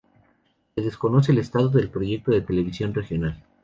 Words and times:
Se 0.73 0.81
desconoce 0.81 1.31
el 1.31 1.37
estado 1.37 1.69
del 1.69 1.89
proyecto 1.91 2.31
de 2.31 2.41
televisión 2.41 2.91
regional. 2.95 3.43